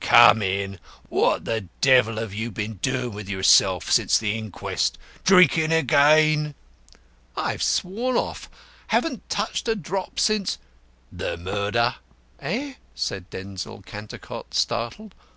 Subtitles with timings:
[0.00, 0.78] "Come in.
[1.08, 4.96] What the devil have you been doing with yourself since the inquest?
[5.24, 6.54] Drinking again?"
[7.36, 8.48] "I've sworn off.
[8.94, 10.58] Haven't touched a drop since"
[11.26, 11.96] "The murder?"
[12.38, 15.14] "Eh?" said Denzil Cantercot, startled.